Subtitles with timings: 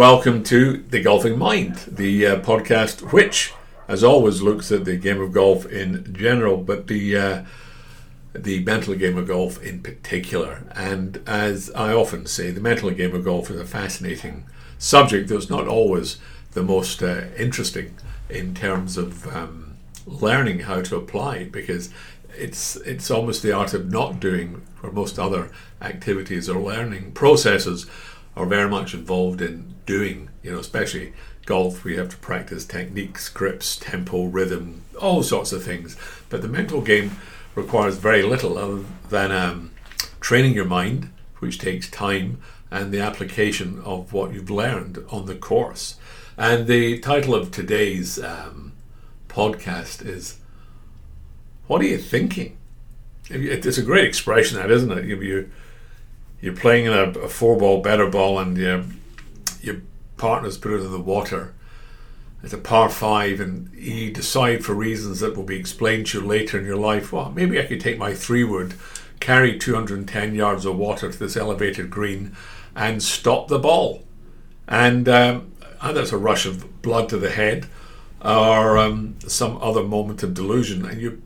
[0.00, 3.52] welcome to The Golfing Mind, the uh, podcast which,
[3.86, 7.44] as always, looks at the game of golf in general, but the uh,
[8.32, 10.62] the mental game of golf in particular.
[10.74, 14.46] And as I often say, the mental game of golf is a fascinating
[14.78, 16.16] subject that's not always
[16.52, 17.94] the most uh, interesting
[18.30, 19.76] in terms of um,
[20.06, 21.90] learning how to apply it because
[22.38, 25.50] it's it's almost the art of not doing for most other
[25.82, 27.84] activities or learning processes
[28.40, 31.12] are very much involved in doing you know especially
[31.46, 35.96] golf we have to practice techniques grips tempo rhythm all sorts of things
[36.28, 37.16] but the mental game
[37.54, 39.70] requires very little other than um,
[40.20, 42.40] training your mind which takes time
[42.70, 45.96] and the application of what you've learned on the course
[46.36, 48.72] and the title of today's um,
[49.28, 50.38] podcast is
[51.66, 52.56] what are you thinking?
[53.28, 55.04] It's a great expression, that isn't it?
[55.04, 55.48] You,
[56.40, 58.84] you're playing in a, a four ball, better ball, and your,
[59.60, 59.82] your
[60.16, 61.54] partner's put it in the water.
[62.42, 66.26] It's a par five, and you decide for reasons that will be explained to you
[66.26, 67.12] later in your life.
[67.12, 68.74] Well, maybe I could take my three wood,
[69.20, 72.34] carry 210 yards of water to this elevated green,
[72.74, 74.04] and stop the ball.
[74.66, 75.52] And um,
[75.82, 77.66] that's a rush of blood to the head,
[78.24, 81.20] or um, some other moment of delusion, and you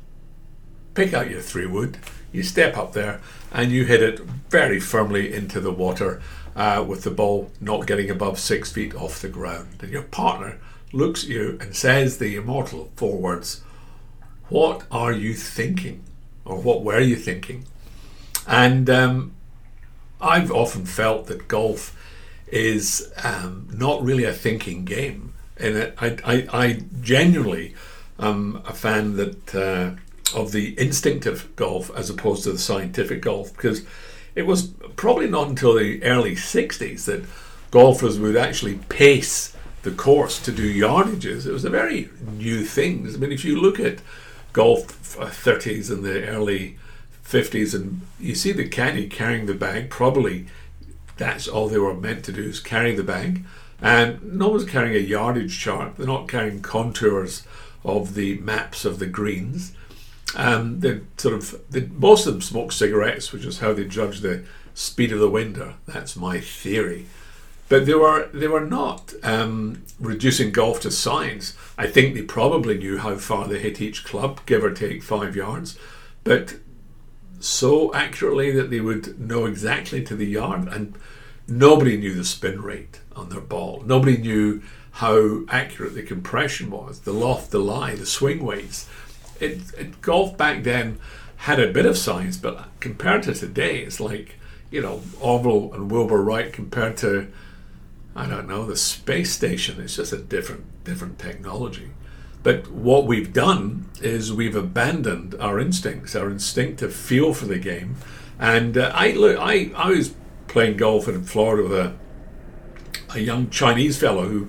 [0.95, 1.99] pick out your three wood,
[2.35, 3.21] you step up there,
[3.53, 4.19] and you hit it
[4.51, 6.21] very firmly into the water
[6.57, 9.69] uh, with the ball not getting above six feet off the ground.
[9.81, 10.59] And your partner
[10.93, 13.63] looks at you and says the immortal four words,
[14.49, 16.03] What are you thinking?
[16.45, 17.65] Or what were you thinking?
[18.47, 19.33] And um,
[20.21, 21.97] I've often felt that golf
[22.49, 25.35] is um, not really a thinking game.
[25.57, 27.75] And I, I, I genuinely
[28.19, 30.01] am a fan that uh,
[30.35, 33.85] of the instinctive golf as opposed to the scientific golf because
[34.35, 37.25] it was probably not until the early 60s that
[37.71, 41.47] golfers would actually pace the course to do yardages.
[41.47, 43.07] It was a very new thing.
[43.07, 44.01] I mean, if you look at
[44.53, 44.87] golf
[45.17, 46.79] 30s and the early
[47.25, 50.47] 50s and you see the caddy carrying the bag, probably
[51.17, 53.45] that's all they were meant to do is carry the bag.
[53.81, 55.97] And no one's carrying a yardage chart.
[55.97, 57.45] They're not carrying contours
[57.85, 59.73] of the maps of the greens.
[60.37, 64.21] Um, they sort of they, most of them smoke cigarettes, which is how they judge
[64.21, 65.75] the speed of the winder.
[65.87, 67.07] That's my theory.
[67.69, 71.57] But they were they were not um, reducing golf to science.
[71.79, 75.35] I think they probably knew how far they hit each club, give or take five
[75.35, 75.79] yards,
[76.25, 76.57] but
[77.41, 80.69] so accurately that they would know exactly to the yard.
[80.69, 80.95] And
[81.47, 83.83] nobody knew the spin rate on their ball.
[83.87, 84.63] Nobody knew
[84.93, 88.89] how accurate the compression was, the loft, the lie, the swing weights
[89.41, 90.99] it, it, golf back then
[91.37, 94.37] had a bit of science, but compared to today, it's like
[94.71, 97.29] you know Orville and Wilbur Wright compared to
[98.17, 99.81] I don't know the space station.
[99.81, 101.91] It's just a different different technology.
[102.43, 107.97] But what we've done is we've abandoned our instincts, our instinctive feel for the game.
[108.39, 110.15] And uh, I look, I I was
[110.47, 111.95] playing golf in Florida with a
[113.15, 114.49] a young Chinese fellow who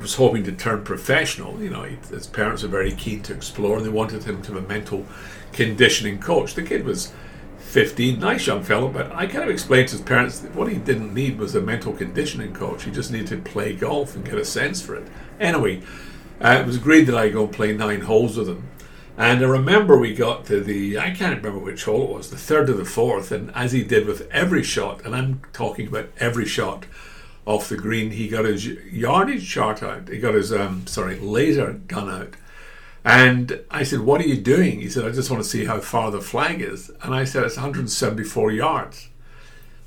[0.00, 1.60] was hoping to turn professional.
[1.62, 4.58] You know, his parents were very keen to explore, and they wanted him to be
[4.58, 5.06] a mental
[5.52, 6.54] conditioning coach.
[6.54, 7.12] The kid was
[7.58, 10.76] 15, nice young fellow, but I kind of explained to his parents that what he
[10.76, 12.84] didn't need was a mental conditioning coach.
[12.84, 15.06] He just needed to play golf and get a sense for it.
[15.40, 15.82] Anyway,
[16.40, 18.68] uh, it was agreed that I go and play nine holes with him.
[19.16, 22.36] And I remember we got to the, I can't remember which hole it was, the
[22.36, 26.10] third or the fourth, and as he did with every shot, and I'm talking about
[26.18, 26.86] every shot,
[27.44, 28.10] off the green.
[28.10, 30.08] He got his yardage chart out.
[30.08, 32.34] He got his um, sorry laser gun out.
[33.04, 35.80] And I said, "What are you doing?" He said, "I just want to see how
[35.80, 39.08] far the flag is." And I said, "It's 174 yards."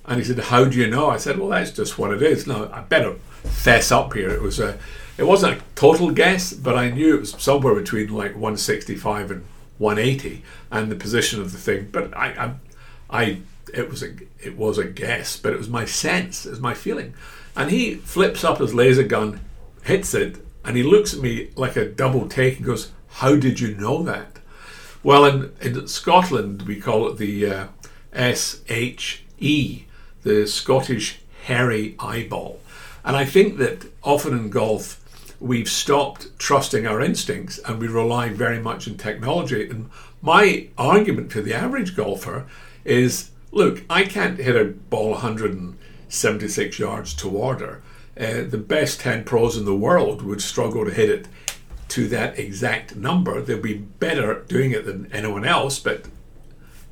[0.05, 2.45] And he said, "How do you know?" I said, "Well, that's just what it is."
[2.45, 3.13] Now I better
[3.44, 4.29] fess up here.
[4.29, 4.77] It was a,
[5.17, 9.45] it wasn't a total guess, but I knew it was somewhere between like 165 and
[9.77, 11.89] 180, and the position of the thing.
[11.91, 12.27] But I,
[13.09, 13.41] I, I
[13.74, 14.13] it was a,
[14.44, 17.13] it was a guess, but it was my sense, it was my feeling.
[17.56, 19.40] And he flips up his laser gun,
[19.84, 23.60] hits it, and he looks at me like a double take and goes, How did
[23.60, 24.40] you know that?
[25.04, 27.68] Well, in, in Scotland, we call it the uh,
[28.13, 29.86] SHE,
[30.24, 32.60] the Scottish Hairy Eyeball.
[33.04, 35.00] And I think that often in golf,
[35.40, 39.69] we've stopped trusting our instincts and we rely very much on technology.
[39.69, 39.92] And
[40.22, 42.48] my argument for the average golfer
[42.84, 45.75] is look, I can't hit a ball 100
[46.15, 47.81] 76 yards to order.
[48.17, 51.27] Uh, the best 10 pros in the world would struggle to hit it
[51.89, 53.41] to that exact number.
[53.41, 56.06] They'll be better at doing it than anyone else, but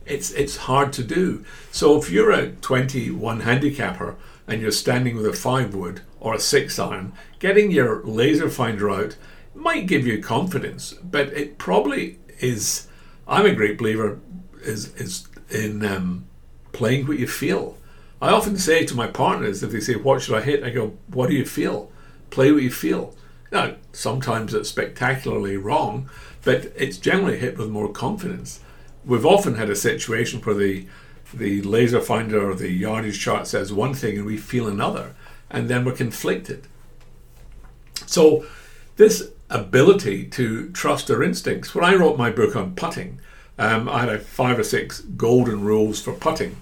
[0.06, 1.46] it's it's hard to do.
[1.72, 4.16] So if you're a 21 handicapper
[4.48, 8.90] and you're standing with a five wood or a six iron, getting your laser finder
[8.90, 9.16] out
[9.56, 12.88] might give you confidence, but it probably is.
[13.28, 14.20] I'm a great believer
[14.62, 16.26] is is in um,
[16.72, 17.78] playing what you feel.
[18.24, 20.94] I often say to my partners if they say, "What should I hit?" I go,
[21.08, 21.92] "What do you feel?
[22.30, 23.18] Play what you feel."
[23.52, 26.10] Now, sometimes it's spectacularly wrong,
[26.46, 28.62] but it's generally hit with more confidence.
[29.04, 30.88] We've often had a situation where the
[31.34, 35.16] the laser finder or the yardage chart says one thing and we feel another,
[35.50, 36.68] and then we're conflicted.
[38.06, 38.46] So,
[38.96, 41.76] this ability to trust our instincts.
[41.76, 43.20] When I wrote my book on putting,
[43.60, 46.56] um, I had five or six golden rules for putting.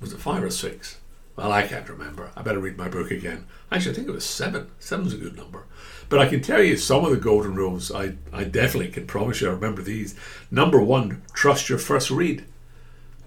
[0.00, 0.98] Was it five or six?
[1.36, 2.30] Well, I can't remember.
[2.34, 3.46] I better read my book again.
[3.70, 4.70] Actually, I think it was seven.
[4.80, 5.66] Seven's a good number.
[6.08, 7.92] But I can tell you some of the golden rules.
[7.92, 10.16] I, I definitely can promise you I remember these.
[10.50, 12.44] Number one, trust your first read.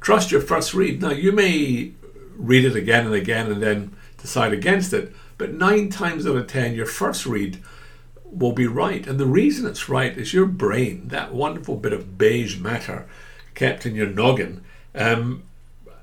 [0.01, 1.01] Trust your first read.
[1.01, 1.93] Now, you may
[2.35, 6.47] read it again and again and then decide against it, but nine times out of
[6.47, 7.61] ten, your first read
[8.25, 9.05] will be right.
[9.07, 13.07] And the reason it's right is your brain, that wonderful bit of beige matter
[13.53, 14.63] kept in your noggin,
[14.95, 15.43] um,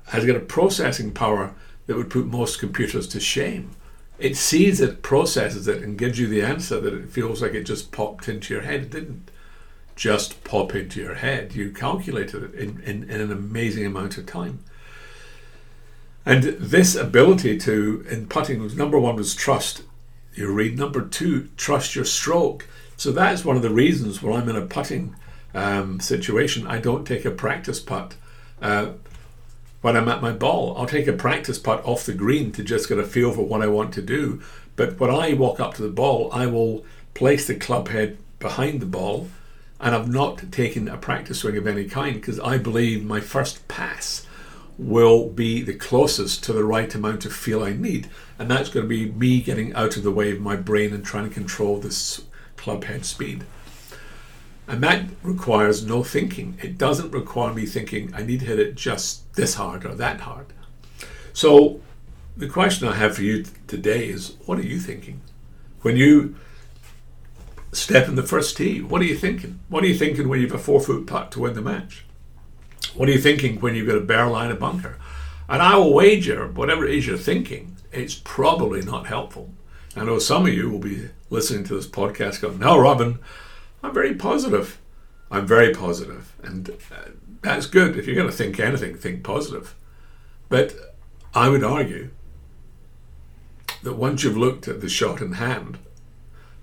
[0.09, 1.53] has got a processing power
[1.87, 3.71] that would put most computers to shame.
[4.19, 7.63] It sees it, processes it, and gives you the answer that it feels like it
[7.63, 8.81] just popped into your head.
[8.81, 9.31] It didn't
[9.95, 11.55] just pop into your head.
[11.55, 14.59] You calculated it in, in, in an amazing amount of time.
[16.25, 19.83] And this ability to, in putting, number one was trust
[20.33, 20.77] you read.
[20.77, 22.67] Number two, trust your stroke.
[22.97, 25.15] So that is one of the reasons when I'm in a putting
[25.53, 28.15] um, situation, I don't take a practice putt.
[28.61, 28.91] Uh,
[29.81, 32.89] when I'm at my ball, I'll take a practice putt off the green to just
[32.89, 34.41] get a feel for what I want to do.
[34.75, 38.81] But when I walk up to the ball, I will place the club head behind
[38.81, 39.29] the ball,
[39.79, 43.67] and I've not taken a practice swing of any kind because I believe my first
[43.67, 44.25] pass
[44.77, 48.09] will be the closest to the right amount of feel I need.
[48.37, 51.05] And that's going to be me getting out of the way of my brain and
[51.05, 52.21] trying to control this
[52.55, 53.43] club head speed.
[54.69, 56.55] And that requires no thinking.
[56.61, 60.21] It doesn't require me thinking, I need to hit it just this hard or that
[60.21, 60.53] hard.
[61.33, 61.81] So
[62.37, 65.21] the question I have for you today is what are you thinking?
[65.81, 66.35] When you
[67.71, 69.59] step in the first tee, what are you thinking?
[69.69, 72.05] What are you thinking when you have a four foot putt to win the match?
[72.93, 74.97] What are you thinking when you've got a bare line of bunker?
[75.47, 79.49] And I will wager, whatever it is you're thinking, it's probably not helpful.
[79.95, 83.17] I know some of you will be listening to this podcast going, No, Robin,
[83.83, 84.79] I'm very positive.
[85.31, 86.33] I'm very positive.
[86.43, 87.11] And uh,
[87.41, 87.97] that's good.
[87.97, 89.75] If you're going to think anything, think positive.
[90.49, 90.73] But
[91.33, 92.09] I would argue
[93.83, 95.77] that once you've looked at the shot in hand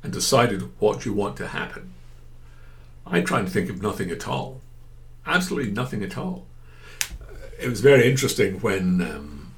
[0.02, 1.94] and decided what you want to happen,
[3.06, 4.60] I try and think of nothing at all
[5.26, 6.46] absolutely nothing at all.
[7.60, 9.54] It was very interesting when um,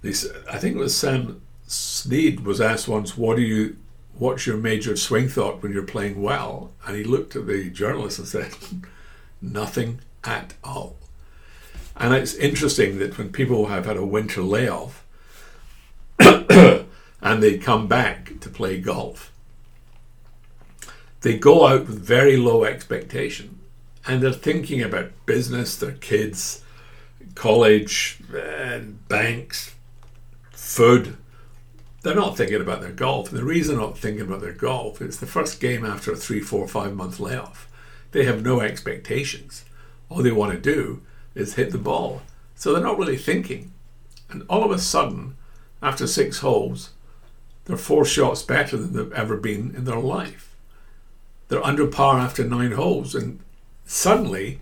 [0.00, 3.76] this, I think it was Sam Snead was asked once, "What do you,
[4.18, 8.18] what's your major swing thought when you're playing well?" And he looked at the journalist
[8.18, 8.54] and said,
[9.40, 10.96] "Nothing at all."
[11.96, 15.04] And it's interesting that when people have had a winter layoff
[16.18, 16.86] and
[17.42, 19.30] they come back to play golf,
[21.20, 23.60] they go out with very low expectation
[24.06, 26.62] and they're thinking about business, their kids,
[27.34, 29.74] college, uh, banks,
[30.50, 31.16] food.
[32.02, 33.30] They're not thinking about their golf.
[33.30, 36.16] And the reason they're not thinking about their golf is the first game after a
[36.16, 37.68] three, four, five month layoff.
[38.10, 39.64] They have no expectations.
[40.08, 41.02] All they want to do
[41.34, 42.22] is hit the ball.
[42.54, 43.72] So they're not really thinking.
[44.30, 45.36] And all of a sudden,
[45.82, 46.90] after six holes,
[47.64, 50.54] they're four shots better than they've ever been in their life.
[51.48, 53.40] They're under par after nine holes, and
[53.84, 54.60] suddenly,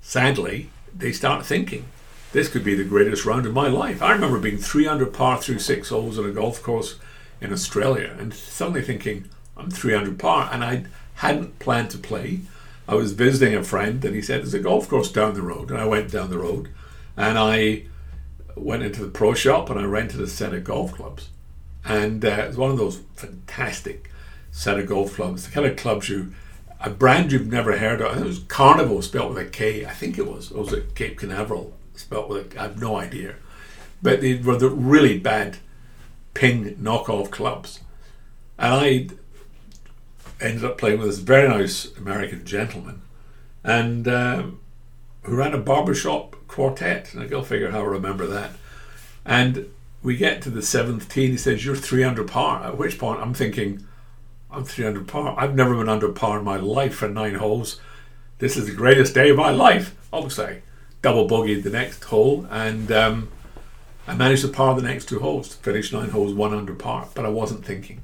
[0.00, 1.86] sadly, they start thinking,
[2.34, 4.02] this could be the greatest round of my life.
[4.02, 6.96] I remember being three under par through six holes at a golf course
[7.40, 10.50] in Australia and suddenly thinking, I'm 300 par.
[10.52, 12.40] And I hadn't planned to play.
[12.88, 15.70] I was visiting a friend and he said, There's a golf course down the road.
[15.70, 16.70] And I went down the road
[17.16, 17.84] and I
[18.56, 21.28] went into the pro shop and I rented a set of golf clubs.
[21.84, 24.10] And uh, it was one of those fantastic
[24.50, 26.34] set of golf clubs, the kind of clubs you
[26.80, 28.18] a brand you've never heard of.
[28.18, 29.86] It was Carnival spelled with a K.
[29.86, 30.50] I think it was.
[30.50, 32.60] Or was it Cape Canaveral spelled with a?
[32.60, 33.36] I have no idea.
[34.02, 35.58] But they were the really bad
[36.34, 37.80] ping knockoff clubs,
[38.58, 39.08] and I
[40.40, 43.02] ended up playing with this very nice American gentleman,
[43.62, 44.60] and um,
[45.22, 47.14] who ran a barbershop quartet.
[47.14, 48.50] And I will figure out how I remember that.
[49.24, 49.70] And
[50.02, 52.98] we get to the seventh tee, and he says, "You're three under par." At which
[52.98, 53.86] point I'm thinking
[54.54, 55.34] I'm 300 par.
[55.36, 57.80] I've never been under par in my life for nine holes.
[58.38, 59.96] This is the greatest day of my life.
[60.12, 60.62] Obviously,
[61.04, 63.28] double bogeyed the next hole, and um,
[64.06, 67.08] I managed to par the next two holes, to finish nine holes, one under par,
[67.14, 68.00] but I wasn't thinking.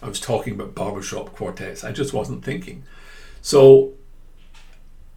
[0.00, 1.82] I was talking about barbershop quartets.
[1.82, 2.84] I just wasn't thinking.
[3.40, 3.94] So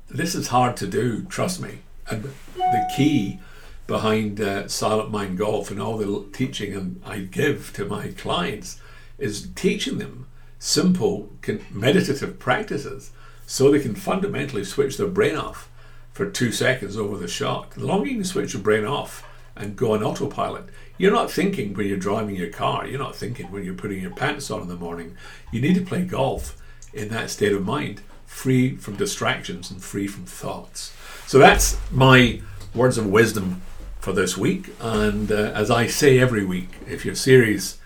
[0.10, 1.82] this is hard to do, trust me.
[2.10, 2.24] And
[2.56, 3.40] the key
[3.86, 8.82] behind uh, Silent Mind Golf and all the teaching I give to my clients
[9.20, 10.26] is teaching them
[10.58, 11.30] simple
[11.70, 13.12] meditative practices
[13.46, 15.70] so they can fundamentally switch their brain off
[16.16, 17.72] for two seconds over the shot.
[17.72, 21.74] The longer you can switch your brain off and go on autopilot, you're not thinking
[21.74, 24.70] when you're driving your car, you're not thinking when you're putting your pants on in
[24.70, 25.18] the morning.
[25.52, 26.56] You need to play golf
[26.94, 30.96] in that state of mind, free from distractions and free from thoughts.
[31.28, 32.42] So that's my
[32.74, 33.62] words of wisdom
[34.00, 34.70] for this week.
[34.80, 37.78] And uh, as I say every week, if you're serious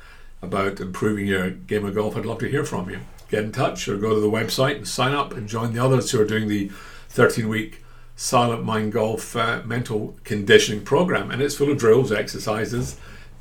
[0.43, 2.99] about improving your game of golf, I'd love to hear from you.
[3.31, 6.11] Get in touch or go to the website and sign up and join the others
[6.11, 6.69] who are doing the
[7.09, 7.83] 13 week
[8.19, 11.31] Silent Mind Golf uh, mental conditioning program.
[11.31, 12.99] And it's full of drills, exercises,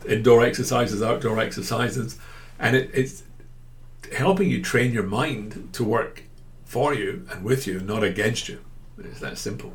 [0.09, 2.17] indoor exercises, outdoor exercises.
[2.61, 3.25] And it, it's
[4.17, 6.23] helping you train your mind to work
[6.65, 8.61] for you and with you, not against you.
[8.99, 9.73] It's that simple.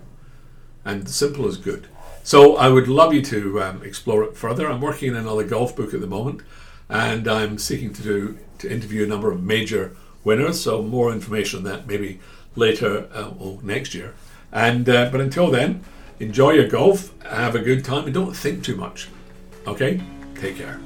[0.85, 1.87] And simple is good.
[2.23, 4.69] So I would love you to um, explore it further.
[4.69, 6.43] I'm working on another golf book at the moment,
[6.87, 10.61] and I'm seeking to do to interview a number of major winners.
[10.61, 12.21] So more information on that maybe
[12.55, 14.13] later uh, or next year.
[14.53, 15.83] And uh, but until then,
[16.19, 19.09] enjoy your golf, have a good time, and don't think too much.
[19.67, 19.99] Okay,
[20.35, 20.79] take care.